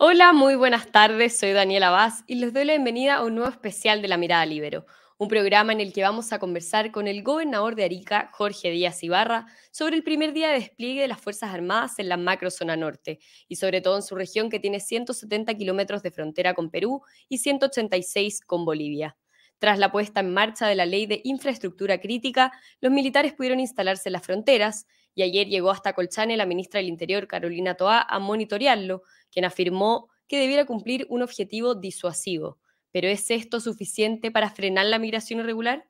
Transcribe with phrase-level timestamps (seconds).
[0.00, 3.50] Hola, muy buenas tardes, soy Daniela Vaz y les doy la bienvenida a un nuevo
[3.50, 4.86] especial de La Mirada Libero,
[5.18, 9.02] un programa en el que vamos a conversar con el gobernador de Arica, Jorge Díaz
[9.02, 13.18] Ibarra, sobre el primer día de despliegue de las Fuerzas Armadas en la macrozona norte
[13.48, 17.38] y sobre todo en su región que tiene 170 kilómetros de frontera con Perú y
[17.38, 19.16] 186 con Bolivia.
[19.58, 24.10] Tras la puesta en marcha de la ley de infraestructura crítica, los militares pudieron instalarse
[24.10, 24.86] en las fronteras
[25.18, 30.10] y ayer llegó hasta Colchane la ministra del Interior, Carolina Toá, a monitorearlo, quien afirmó
[30.28, 32.60] que debiera cumplir un objetivo disuasivo.
[32.92, 35.88] ¿Pero es esto suficiente para frenar la migración irregular?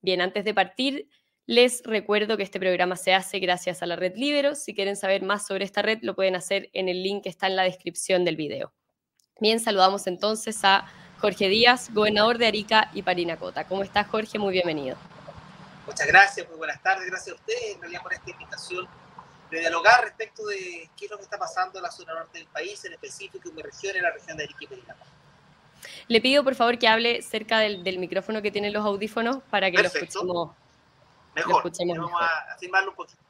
[0.00, 1.06] Bien, antes de partir,
[1.44, 4.54] les recuerdo que este programa se hace gracias a la red Libero.
[4.54, 7.48] Si quieren saber más sobre esta red, lo pueden hacer en el link que está
[7.48, 8.72] en la descripción del video.
[9.38, 10.86] Bien, saludamos entonces a
[11.18, 13.64] Jorge Díaz, gobernador de Arica y Parinacota.
[13.64, 14.38] ¿Cómo estás, Jorge?
[14.38, 14.96] Muy bienvenido.
[15.86, 17.06] Muchas gracias, muy buenas tardes.
[17.06, 18.88] Gracias a ustedes, en realidad, por esta invitación
[19.50, 22.48] de dialogar respecto de qué es lo que está pasando en la zona norte del
[22.48, 25.06] país, en específico en mi región, en la región de y Parinacota.
[26.08, 29.78] Le pido, por favor, que hable cerca del, micrófono que tienen los audífonos para que
[29.78, 30.50] lo escuchemos.
[31.34, 33.20] Mejor, vamos a afirmarlo un poquito.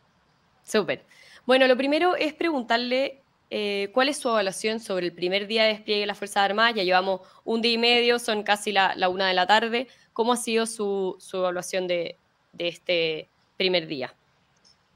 [0.64, 1.04] Súper.
[1.44, 5.68] Bueno, lo primero es preguntarle eh, ¿cuál es su evaluación sobre el primer día de
[5.70, 6.74] despliegue de las Fuerzas Armadas?
[6.74, 9.88] Ya llevamos un día y medio, son casi la, una de la tarde.
[10.12, 12.18] ¿Cómo ha sido su, evaluación de,
[12.58, 14.14] este primer día?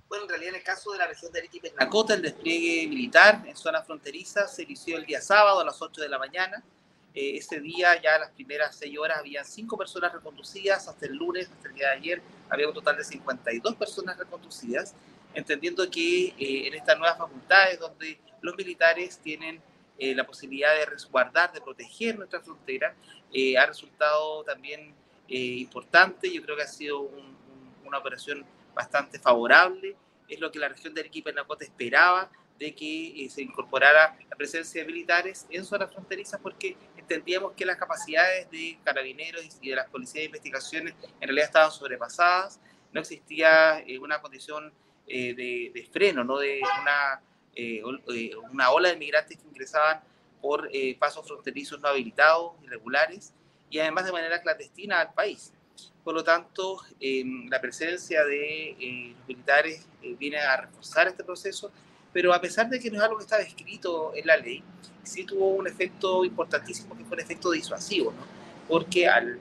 [0.08, 2.86] Bueno, en realidad en el caso de la región de Arequipa y Nacota, el despliegue
[2.88, 6.62] militar en zona fronteriza se inició el día sábado a las 8 de la mañana.
[7.14, 10.88] Eh, ese día, ya las primeras seis horas, habían cinco personas reconducidas.
[10.88, 14.94] Hasta el lunes, hasta el día de ayer, había un total de 52 personas reconducidas,
[15.34, 19.60] entendiendo que eh, en estas nuevas facultades, donde los militares tienen
[20.02, 22.94] eh, la posibilidad de resguardar, de proteger nuestra frontera.
[23.34, 24.94] Eh, ha resultado también
[25.28, 27.10] eh, importante, yo creo que ha sido
[27.90, 29.96] una operación bastante favorable,
[30.28, 34.36] es lo que la región de Arequipa y Nacote esperaba, de que se incorporara la
[34.36, 39.76] presencia de militares en zonas fronterizas porque entendíamos que las capacidades de carabineros y de
[39.76, 42.60] las policías de investigaciones en realidad estaban sobrepasadas,
[42.92, 44.74] no existía una condición
[45.06, 47.22] de, de, freno, no de una
[47.54, 47.82] eh,
[48.14, 50.00] eh, una ola de migrantes que ingresaban
[50.40, 53.34] por eh, pasos fronterizos no habilitados, irregulares,
[53.68, 55.52] y además de manera clandestina al país.
[56.04, 59.86] Por lo tanto, em, la presencia de los militares
[60.18, 61.70] viene a reforzar este proceso,
[62.12, 64.62] pero a pesar de que no es algo que estaba escrito en la ley,
[65.02, 68.24] sí tuvo un efecto importantísimo que fue un efecto disuasivo, ¿no?
[68.66, 69.38] porque al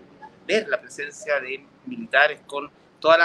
[0.47, 2.69] ver la presencia de militares con
[2.99, 3.17] todos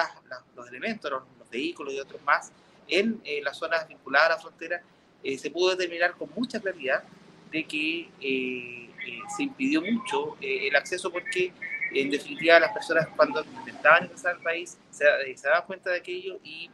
[0.54, 2.52] los elementos, los, los vehículos y otros más,
[2.88, 4.82] en eh, las zonas vinculadas a la frontera,
[5.22, 7.02] eh, se pudo determinar con mucha claridad
[7.50, 8.90] de que eh,
[9.36, 11.52] se impidió mucho el acceso porque
[11.92, 15.04] en definitiva las personas cuando intentaban ingresar al país se,
[15.42, 16.70] daban cuenta de aquello y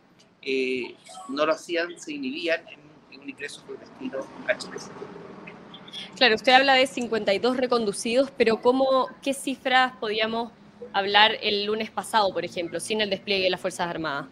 [1.28, 2.80] no lo hacían, se inhibían en,
[3.20, 4.78] un ingreso clandestino a Chile.
[6.16, 10.52] Claro, usted habla de 52 reconducidos, pero ¿cómo, ¿qué cifras podíamos
[10.92, 14.26] hablar el lunes pasado, por ejemplo, sin el despliegue de las Fuerzas Armadas?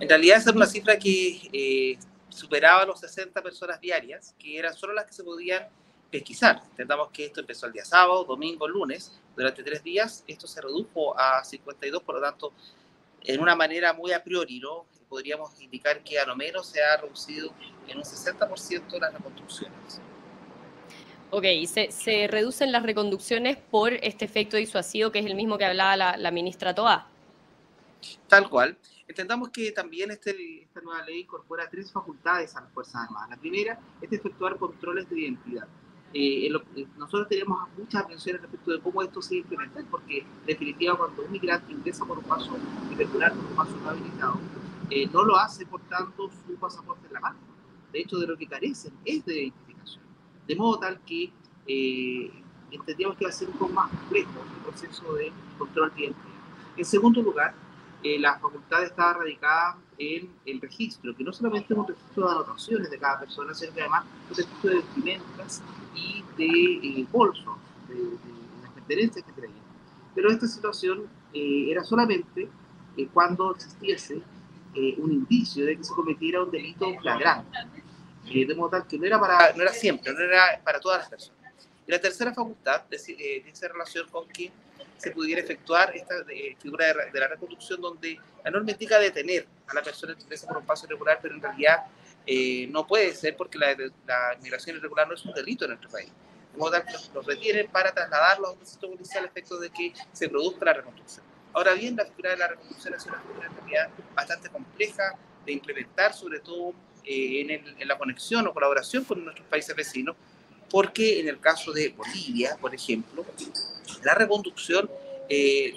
[0.00, 1.98] En realidad esa era una cifra que eh,
[2.28, 5.68] superaba los 60 personas diarias, que eran solo las que se podían
[6.10, 6.62] pesquisar.
[6.70, 11.18] Entendamos que esto empezó el día sábado, domingo, lunes, durante tres días, esto se redujo
[11.18, 12.52] a 52, por lo tanto,
[13.22, 14.86] en una manera muy a priori, ¿no?
[15.08, 17.50] podríamos indicar que a lo menos se ha reducido
[17.86, 20.00] en un 60% las reconstrucciones.
[21.30, 25.64] Ok, se, se, reducen las reconducciones por este efecto disuasivo que es el mismo que
[25.64, 27.06] hablaba la, la ministra Toa.
[28.28, 28.78] Tal cual.
[29.06, 33.30] Entendamos que también este, esta nueva ley incorpora tres facultades a las Fuerzas Armadas.
[33.30, 35.66] La primera es efectuar controles de identidad.
[36.14, 40.96] Eh, eh, nosotros tenemos muchas atenciones respecto de cómo esto se implementa, porque en definitiva
[40.96, 42.56] cuando un migrante ingresa por un paso
[42.90, 44.38] irregular, por un paso no habilitado,
[44.90, 47.38] eh, no lo hace portando su pasaporte en la mano.
[47.92, 50.02] De hecho, de lo que carecen es de identificación.
[50.46, 51.30] De modo tal que
[52.70, 56.28] entendíamos que va a ser un poco más complejo el proceso de control de identidad.
[56.76, 57.54] En segundo lugar,
[58.02, 62.30] eh, la facultad está radicada en el registro, que no solamente es un registro de
[62.32, 65.62] anotaciones de cada persona, sino que además un registro de vestimentas
[65.96, 67.56] y de eh, bolsos,
[67.88, 67.96] de,
[68.62, 69.58] las pertenencias que traían.
[70.14, 72.48] Pero esta situación eh, era solamente
[73.12, 74.20] cuando existiese
[74.98, 77.58] un indicio de que se cometiera un delito flagrante.
[78.24, 81.08] de modo tal que no era, para, no era siempre, no era para todas las
[81.08, 81.38] personas.
[81.86, 84.52] Y la tercera facultad tiene relación con que
[84.98, 89.74] se pudiera efectuar esta eh, figura de, la reconstrucción donde la norma indica detener a
[89.74, 91.86] la persona ingresa por un paso irregular, pero en realidad
[92.26, 93.74] eh, no puede ser porque la,
[94.06, 96.10] la, migración irregular no es un delito en nuestro país.
[96.52, 99.70] De modo tal que los, retienen para trasladarlos a un distrito policial a efecto de
[99.70, 101.24] que se produzca la reconstrucción.
[101.52, 105.14] Ahora bien, la figura de la reconstrucción es una figura en realidad bastante compleja
[105.46, 106.74] de implementar, sobre todo
[107.04, 110.16] en, la conexión o colaboración con nuestros países vecinos,
[110.70, 113.24] porque en el caso de Bolivia, por ejemplo,
[114.04, 114.90] la reconducción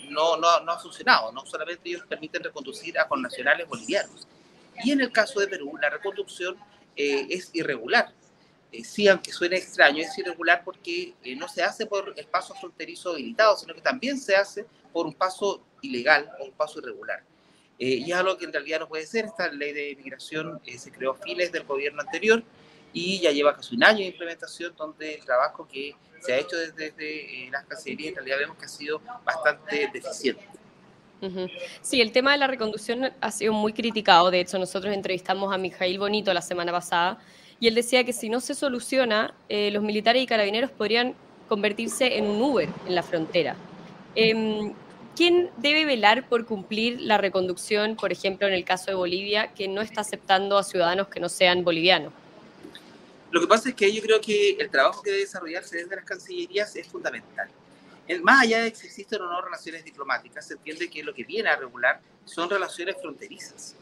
[0.09, 4.27] no, no, no, ha funcionado, no solamente ellos permiten reconducir a connacionales bolivianos.
[4.83, 6.55] Y en el caso de Perú, la reconducción
[6.95, 8.13] es irregular.
[8.83, 13.57] sí, aunque suene extraño, es irregular porque no se hace por el paso fronterizo habilitado,
[13.57, 17.21] sino que también se hace por un paso ilegal o un paso irregular.
[17.81, 19.25] Eh, y es algo que en realidad no puede ser.
[19.25, 22.43] Esta ley de migración eh, se creó a fines del gobierno anterior
[22.93, 26.55] y ya lleva casi un año de implementación, donde el trabajo que se ha hecho
[26.57, 30.47] desde, eh, las cancillerías en realidad vemos que ha sido bastante deficiente.
[31.81, 34.31] Sí, el tema de la reconducción ha sido muy criticado.
[34.31, 37.19] De hecho, nosotros entrevistamos a Mijail Bonito la semana pasada
[37.59, 41.13] y él decía que si no se soluciona, los militares y carabineros podrían
[41.47, 43.55] convertirse en un Uber en la frontera.
[44.15, 44.73] Em,
[45.15, 49.67] ¿Quién debe velar por cumplir la reconducción, por ejemplo, en el caso de Bolivia, que
[49.67, 52.13] no está aceptando a ciudadanos que no sean bolivianos?
[53.31, 56.05] Lo que pasa es que yo creo que el trabajo que debe desarrollarse desde las
[56.05, 57.49] cancillerías es fundamental.
[58.23, 61.49] Más allá de que existen o no relaciones diplomáticas, se entiende que lo que viene
[61.49, 63.75] a regular son relaciones fronterizas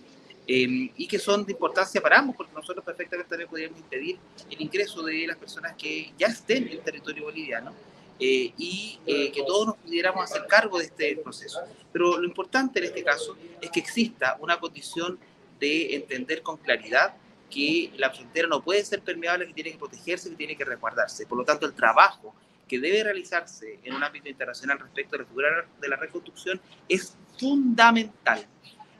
[0.46, 4.20] em, y que son de importancia para ambos, porque nosotros perfectamente también podríamos impedir
[4.52, 7.74] el ingreso de las personas que ya estén en el territorio boliviano
[8.20, 11.62] eh, y eh, que todos nos pudiéramos hacer cargo de este proceso.
[11.92, 15.18] Pero lo importante en este caso es que exista una condición
[15.60, 17.16] de entender con claridad
[17.50, 21.26] que la frontera no puede ser permeable, que tiene que protegerse, que tiene que resguardarse.
[21.26, 22.36] Por lo tanto, el trabajo
[22.68, 27.18] que debe realizarse en un ámbito internacional respecto a la figura de la reconstrucción es
[27.40, 28.46] fundamental.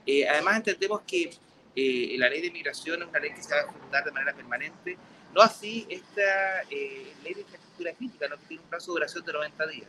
[0.06, 1.30] Eh, además, entendemos que
[2.18, 4.98] la ley de migración es una ley que se va a ejecutar de manera permanente,
[5.34, 7.46] no así esta ley de
[7.96, 8.38] crítica, ¿no?
[8.38, 9.88] que tiene un plazo de duración de 90 días.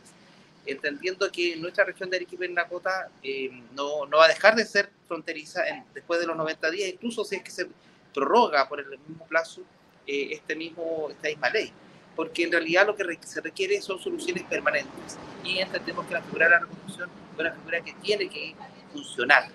[0.65, 4.65] Entendiendo que nuestra región de Arequipa y Nacota eh, no, no, va a dejar de
[4.65, 7.67] ser fronteriza después de los 90 días, incluso si es que se
[8.13, 9.61] prorroga por el mismo plazo
[10.07, 11.71] eh, este mismo, esta misma ley.
[12.15, 15.17] Porque en realidad lo que se requiere son soluciones permanentes.
[15.43, 18.55] Y entendemos que la figura de la reconstrucción es una figura que tiene que
[18.91, 19.49] funcionar.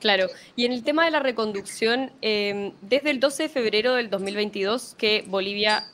[0.00, 4.10] Claro, y en el tema de la reconducción, eh, desde el 12 de febrero del
[4.10, 5.84] 2022 que Bolivia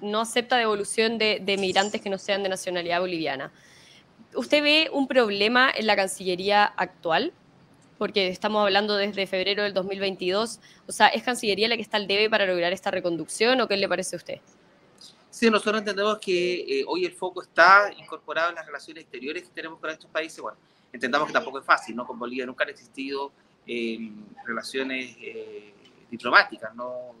[0.00, 3.52] no acepta devolución de, migrantes que no sean de nacionalidad boliviana.
[4.34, 7.32] ¿Usted ve un problema en la Cancillería actual?
[8.00, 10.58] Porque estamos hablando desde febrero del 2022.
[10.86, 13.76] O sea, ¿es Cancillería la que está al debe para lograr esta reconducción o qué
[13.76, 14.40] le parece a usted?
[15.28, 19.50] Sí, nosotros entendemos que eh, hoy el foco está incorporado en las relaciones exteriores que
[19.50, 20.40] tenemos con estos países.
[20.40, 20.56] Bueno,
[20.90, 22.06] entendamos que tampoco es fácil, ¿no?
[22.06, 23.32] Con Bolivia nunca han existido
[23.66, 24.10] eh,
[24.46, 25.74] relaciones eh,
[26.10, 27.16] diplomáticas, ¿no?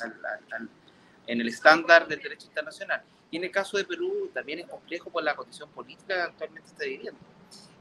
[0.00, 0.68] al,
[1.28, 3.00] en el estándar del derecho internacional.
[3.30, 6.68] Y en el caso de Perú también es complejo por la condición política que actualmente
[6.68, 7.20] está viviendo.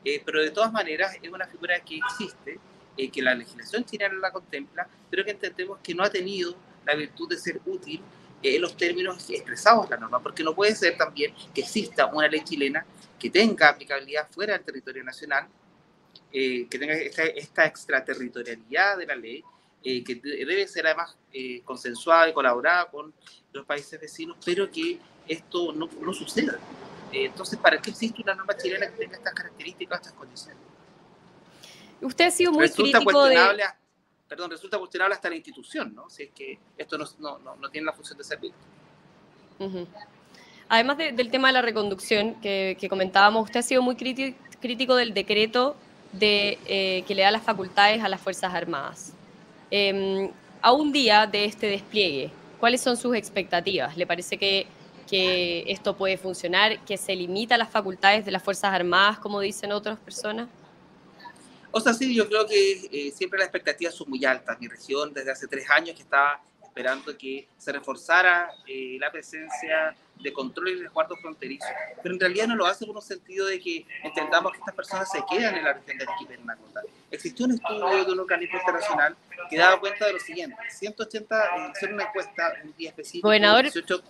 [0.04, 2.60] Eh, pero de todas maneras es una figura que existe,
[2.98, 6.56] eh, que la legislación chilena la contempla, pero que entendemos que no ha tenido
[6.86, 8.02] la virtud de ser útil
[8.42, 12.06] eh, en los términos expresados en la norma, porque no puede ser también que exista
[12.08, 12.86] una ley chilena
[13.20, 15.48] que tenga aplicabilidad fuera del territorio nacional,
[16.32, 19.44] que tenga esta, esta extraterritorialidad de la ley,
[19.82, 23.14] eh, que debe ser además eh, consensuada y colaborada con
[23.54, 26.60] los países vecinos, pero que esto no, no suceda.
[27.12, 30.64] Eh, entonces, ¿para qué existe una norma chilena que tenga estas características, estas condiciones?
[32.02, 33.38] Usted ha sido muy resulta crítico de...
[34.28, 36.08] Perdón, resulta cuestionable hasta la institución, ¿no?
[36.08, 38.54] Si es que esto no, no, no tiene la función de servir.
[40.70, 45.16] Además del tema de la reconducción que, que, comentábamos, usted ha sido muy crítico del
[45.16, 45.76] decreto
[46.12, 49.14] de, que le da las facultades a las Fuerzas Armadas.
[49.72, 50.30] Em,
[50.62, 53.98] a un día de este despliegue, ¿cuáles son sus expectativas?
[53.98, 54.68] ¿Le parece que,
[55.10, 59.72] que esto puede funcionar, que se limita las facultades de las Fuerzas Armadas, como dicen
[59.72, 60.48] otras personas?
[61.72, 64.60] O sea, sí, yo creo que eh, siempre las expectativas son muy altas.
[64.60, 69.96] Mi región, desde hace tres años que estaba esperando que se reforzara eh, la presencia
[70.16, 71.68] de control y resguardo fronterizo,
[72.04, 75.10] pero en realidad no lo hace por un sentido de que entendamos que estas personas
[75.10, 79.16] se quedan en la región de Arequipa y Existió un estudio de un organismo internacional
[79.50, 83.42] que daba cuenta de lo siguiente, 180, eh, hicieron una encuesta un día específico, el
[83.42, 84.04] 18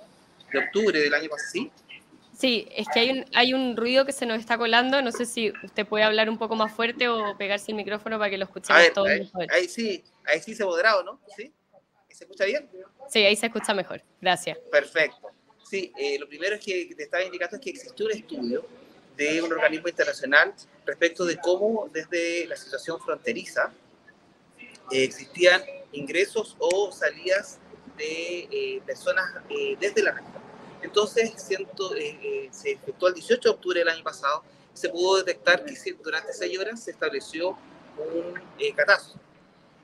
[0.52, 1.72] de octubre del año pasado, ¿sí?
[2.40, 5.02] Sí, es que hay un, hay un ruido que se nos está colando.
[5.02, 8.30] No sé si usted puede hablar un poco más fuerte o pegarse el micrófono para
[8.30, 11.20] que lo escuchemos todos ahí, Ahí sí, ahí sí se moderado, ¿no?
[11.36, 11.52] ¿Sí?
[12.08, 12.70] ¿Se escucha bien?
[13.10, 14.02] Sí, ahí se escucha mejor.
[14.22, 14.58] Gracias.
[14.72, 15.28] Perfecto.
[15.70, 18.66] Sí, eh, lo primero es que te estaba indicando es que existió un estudio
[19.18, 20.54] de un organismo internacional
[20.86, 23.74] respecto de cómo desde la situación fronteriza
[24.92, 27.60] eh, existían ingresos o salidas
[28.00, 29.32] de eh, personas
[29.80, 30.42] desde la región.
[30.82, 35.76] Entonces, siento, se efectuó el 18 de octubre del año pasado, se pudo detectar que
[36.02, 37.58] durante seis horas se estableció
[37.98, 38.34] un
[38.76, 39.20] catastro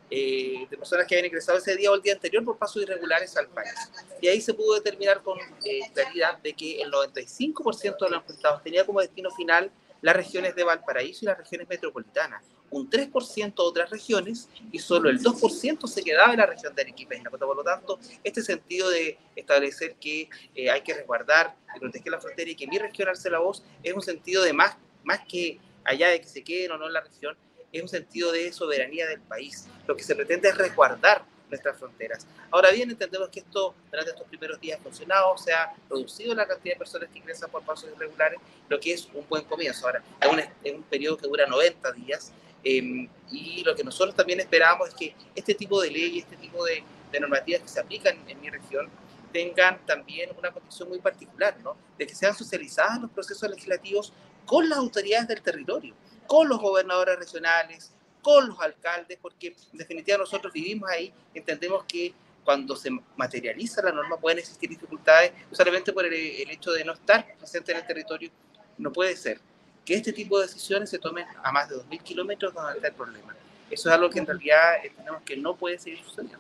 [0.09, 3.35] eh, de personas que habían ingresado ese día o el día anterior por pasos irregulares
[3.37, 3.73] al país.
[4.21, 8.61] Y ahí se pudo determinar con eh, claridad de que el 95% de los encuestados
[8.61, 12.43] tenía como destino final las regiones de Valparaíso y las regiones metropolitanas,
[12.75, 17.15] un 3% otras regiones y solo el 2% se quedaba en la región de Arequipa
[17.15, 22.11] y Por lo tanto, este sentido de establecer que eh, hay que resguardar y proteger
[22.11, 25.21] la frontera y que mi región alce la voz es un sentido de más, más
[25.25, 27.37] que allá de que se queden o no en la región,
[27.71, 29.67] es un sentido de soberanía del país.
[29.87, 32.27] Lo que se pretende es resguardar nuestras fronteras.
[32.51, 36.45] Ahora bien, entendemos que esto durante estos primeros días ha funcionado, se ha reducido la
[36.45, 39.85] cantidad de personas que ingresan por pasos irregulares, lo que es un buen comienzo.
[39.85, 42.33] Ahora, es un, es un periodo que dura 90 días
[42.65, 46.65] em, y lo que nosotros también esperamos es que este tipo de leyes, este tipo
[46.65, 46.83] de,
[47.17, 48.89] normativas que se aplican en mi región,
[49.31, 51.77] tengan también una condición muy particular, ¿no?
[51.97, 54.11] De que sean socializadas los procesos legislativos
[54.45, 55.95] con las autoridades del territorio
[56.27, 57.91] con los gobernadores regionales,
[58.21, 63.91] con los alcaldes, porque en definitiva nosotros vivimos ahí, entendemos que cuando se materializa la
[63.91, 68.29] norma pueden existir dificultades, solamente por el, hecho de no estar presente en el territorio,
[68.77, 69.39] no puede ser
[69.85, 72.93] que este tipo de decisiones se tomen a más de 2.000 kilómetros donde está el
[72.93, 73.35] problema.
[73.69, 76.39] Eso es algo que en realidad entendemos que no puede seguir sucediendo.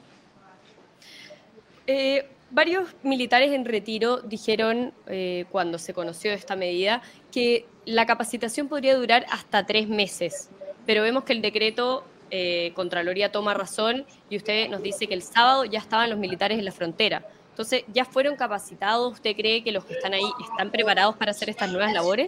[1.87, 8.67] Eh, varios militares en retiro dijeron, eh, cuando se conoció esta medida, que la capacitación
[8.67, 10.49] podría durar hasta tres meses,
[10.85, 15.21] pero vemos que el decreto eh, Contraloría toma razón y usted nos dice que el
[15.21, 17.27] sábado ya estaban los militares en la frontera.
[17.51, 19.13] Entonces, ¿ya fueron capacitados?
[19.13, 22.27] ¿Usted cree que los que están ahí están preparados para hacer estas nuevas labores?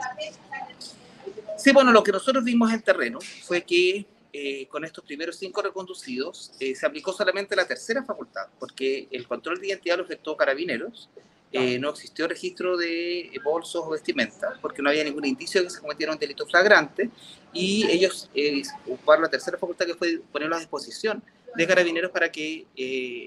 [1.57, 5.63] Sí, bueno, lo que nosotros vimos en terreno fue que eh, con estos primeros cinco
[5.63, 10.37] reconducidos, eh, se aplicó solamente la tercera facultad, porque el control de identidad lo efectuó
[10.37, 11.09] carabineros,
[11.51, 15.73] eh, no existió registro de bolsos o vestimenta, porque no había ningún indicio de que
[15.73, 17.09] se cometiera un delito flagrante,
[17.51, 18.29] y ellos
[18.85, 21.23] ocuparon la tercera facultad que fue ponerlo a disposición
[21.57, 22.67] de carabineros para que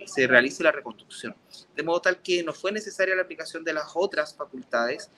[0.06, 1.34] se realice la reconstrucción.
[1.74, 5.10] De modo tal que no fue necesaria la aplicación de las otras facultades,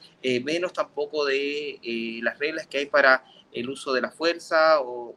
[0.43, 1.79] menos tampoco de
[2.23, 5.15] las reglas que hay para el uso de la fuerza o,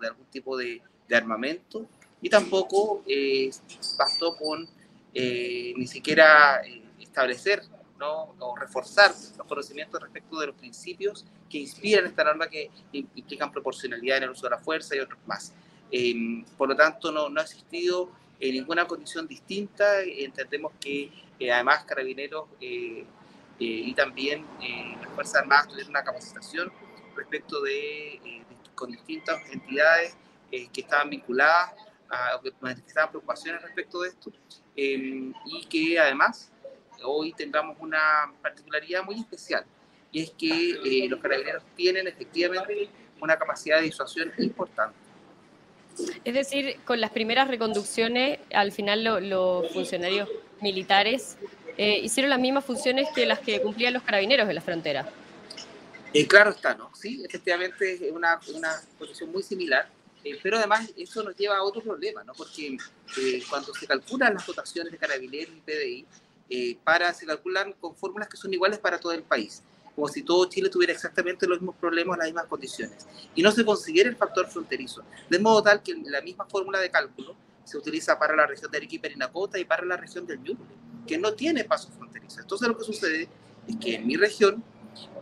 [0.00, 1.86] de algún tipo de, armamento,
[2.20, 3.48] y tampoco eh,
[3.96, 4.68] bastó con
[5.14, 7.62] eh, ni siquiera eh, establecer
[7.98, 8.34] ¿no?
[8.40, 14.18] o reforzar los conocimientos respecto de los principios que inspiran esta norma que implican proporcionalidad
[14.18, 15.52] en el uso de la fuerza y otros más.
[15.90, 20.02] Em, por lo tanto, no, ha existido ninguna condición distinta.
[20.02, 21.10] Entendemos que
[21.52, 24.44] además Carabineros y también
[25.00, 26.72] las Fuerzas Armadas tuvieron una capacitación
[27.16, 30.16] respecto de, eh, con distintas entidades
[30.52, 31.72] eh, que estaban vinculadas,
[32.08, 34.30] a, que manifestaban preocupaciones respecto de esto,
[34.76, 36.52] em, y que además
[37.02, 39.64] hoy tengamos una particularidad muy especial,
[40.12, 42.88] y es que eh, los carabineros tienen efectivamente
[43.20, 44.96] una capacidad de disuasión importante.
[46.24, 50.28] Es decir, con las primeras reconducciones, al final los funcionarios
[50.60, 51.36] militares
[51.78, 55.12] hicieron las mismas funciones que las que cumplían los carabineros en la frontera.
[56.16, 56.90] Eh, claro está, ¿no?
[56.94, 59.86] Sí, efectivamente es una, una posición muy similar,
[60.24, 62.32] eh, pero además eso nos lleva a otro problema, ¿no?
[62.32, 62.78] Porque
[63.18, 68.30] eh, cuando se calculan las dotaciones de carabineros y PDI, para, se calculan con fórmulas
[68.30, 69.62] que son iguales para todo el país,
[69.96, 73.64] como si todo Chile tuviera exactamente los mismos problemas, las mismas condiciones, y no se
[73.64, 77.34] considera el factor fronterizo, de modo tal que la misma fórmula de cálculo
[77.64, 80.66] se utiliza para la región de Arequipa y Nacota y para la región del Ñuble,
[81.06, 82.40] que no tiene paso fronterizo.
[82.40, 83.28] Entonces lo que sucede
[83.66, 84.62] es que en mi región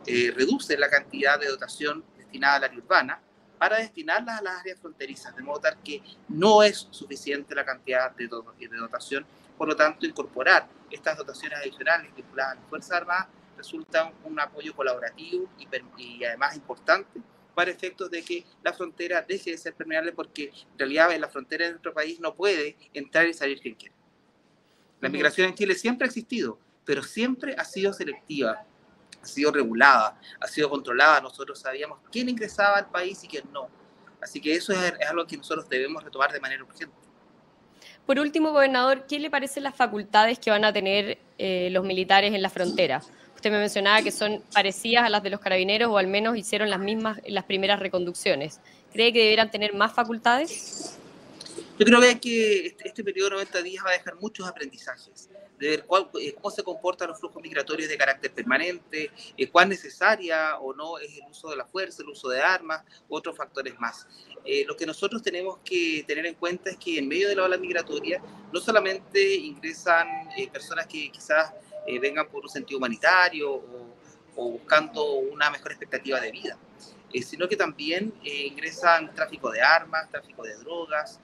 [0.07, 3.21] eh, reduce la cantidad de dotación destinada al área urbana
[3.57, 8.11] para destinarla a las áreas fronterizas, de modo tal que no es suficiente la cantidad
[8.11, 9.25] de, de dotación.
[9.57, 14.75] Por lo tanto, incorporar estas dotaciones adicionales vinculadas a las Fuerzas Armadas resulta un apoyo
[14.75, 17.20] colaborativo y, y además importante
[17.54, 21.28] para efectos de que la frontera deje de ser permeable porque en realidad en la
[21.28, 23.94] frontera de nuestro país no puede entrar y salir quien quiera.
[25.00, 28.66] La migración en Chile siempre ha existido, pero siempre ha sido selectiva
[29.25, 31.20] ha sido regulada, ha sido controlada.
[31.20, 33.68] Nosotros sabíamos quién ingresaba al país y quién no.
[34.20, 36.94] Así que eso es, algo que nosotros debemos retomar de manera urgente.
[38.06, 42.34] Por último, gobernador, ¿qué le parecen las facultades que van a tener eh, los militares
[42.34, 43.02] en la frontera?
[43.44, 46.70] Usted me mencionaba que son parecidas a las de los carabineros o al menos hicieron
[46.70, 48.58] las mismas las primeras reconducciones.
[48.90, 50.96] ¿Cree que deberán tener más facultades?
[51.78, 55.68] Yo creo que este, este periodo de 90 días va a dejar muchos aprendizajes de
[55.68, 55.84] ver
[56.20, 60.96] eh, cómo se comportan los flujos migratorios de carácter permanente, eh, cuán necesaria o no
[60.96, 64.06] es el uso de la fuerza, el uso de armas, otros factores más.
[64.46, 67.44] Eh, lo que nosotros tenemos que tener en cuenta es que en medio de la
[67.44, 70.08] ola migratoria no solamente ingresan
[70.50, 71.52] personas que quizás
[72.00, 73.62] vengan por un sentido humanitario
[74.37, 76.59] o, buscando una mejor expectativa de vida,
[77.23, 81.21] sino que también ingresan tráfico de armas, tráfico de drogas,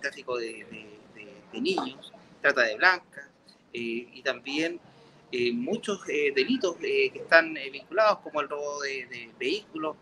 [0.00, 1.00] tráfico de,
[1.52, 3.28] niños, trata de blancas
[3.72, 4.80] y también
[5.54, 9.96] muchos delitos que están vinculados como el robo de, vehículos,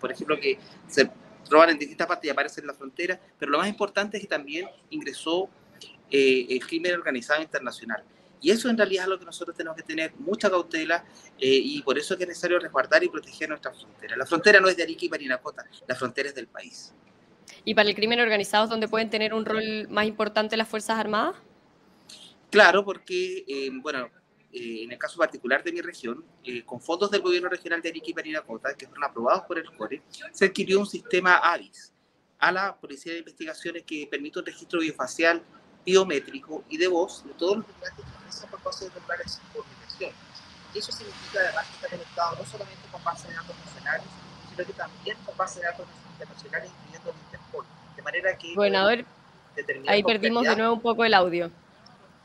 [0.00, 1.10] por ejemplo, que se
[1.50, 4.28] roban en distintas partes y aparecen en la frontera, pero lo más importante es que
[4.28, 5.48] también ingresó
[6.10, 8.04] el crimen organizado internacional.
[8.40, 11.04] Y eso en realidad es lo que nosotros tenemos que tener mucha cautela
[11.38, 14.16] eh, y por eso es que es necesario resguardar y proteger nuestra frontera.
[14.16, 16.94] La frontera no es de Arica y Parinacota, la frontera es del país.
[17.64, 20.98] ¿Y para el crimen organizado es donde pueden tener un rol más importante las Fuerzas
[20.98, 21.36] Armadas?
[22.50, 24.08] Claro, porque, eh, bueno,
[24.52, 26.24] eh, en el caso particular de mi región,
[26.64, 30.02] con fondos del gobierno regional de Arica y Parinacota, que fueron aprobados por el CORE,
[30.32, 31.92] se adquirió un sistema AVIS
[32.40, 35.42] a la Policía de Investigaciones que permite un registro biofacial
[35.84, 40.12] biométrico y de voz de todos los migrantes que ingresan por pasos irregulares por migración.
[40.74, 44.06] Y eso significa además que está conectado no solamente con bases de datos nacionales,
[44.50, 47.64] sino que también con bases de datos internacionales, incluyendo el Interpol.
[47.96, 48.54] De manera que...
[48.54, 49.04] Bueno, a ver,
[49.88, 51.50] ahí perdimos de nuevo un poco el audio.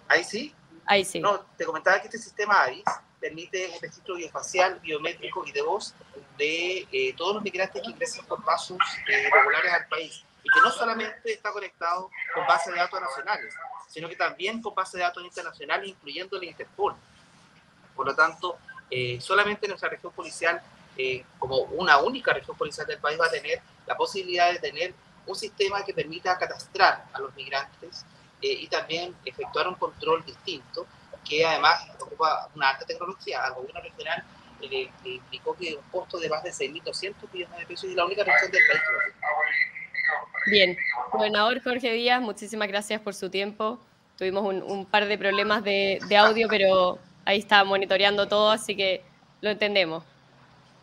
[0.08, 0.54] ¿Ahí sí?
[0.86, 1.20] Ahí sí.
[1.20, 2.84] No, te comentaba que este sistema AVIS
[3.20, 5.96] permite un registro biofacial, biométrico y de voz
[6.38, 10.62] de eh, todos los migrantes que ingresan por pasos eh, regulares al país y que
[10.62, 13.52] no solamente está conectado con bases de datos nacionales,
[13.88, 16.96] sino que también con bases de datos internacionales, incluyendo el Interpol.
[17.96, 18.60] Por lo tanto,
[18.92, 20.62] eh, solamente nuestra región policial,
[20.96, 24.94] eh, como una única región policial del país, va a tener la posibilidad de tener
[25.26, 28.06] un sistema que permita catastrar a los migrantes
[28.40, 30.86] eh, y también efectuar un control distinto,
[31.28, 33.44] que además ocupa una alta tecnología.
[33.44, 34.24] Al gobierno regional
[34.62, 38.24] le, indicó que un costo de más de 6.200 millones de pesos y la única
[38.24, 38.82] región del país
[40.48, 40.78] Bien,
[41.12, 43.80] gobernador Jorge Díaz, muchísimas gracias por su tiempo.
[44.18, 49.02] Tuvimos un, par de problemas de, audio, pero ahí está monitoreando todo, así que
[49.42, 50.04] lo entendemos.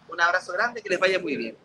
[0.09, 1.57] Un abrazo grande, que les vaya muy bien.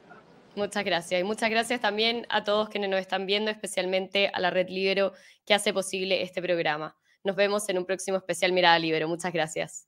[0.55, 1.21] Muchas gracias.
[1.21, 5.13] Y muchas gracias también a todos quienes nos están viendo, especialmente a la Red Libero
[5.45, 6.95] que hace posible este programa.
[7.23, 9.07] Nos vemos en un próximo especial Mirada Libero.
[9.07, 9.87] Muchas gracias.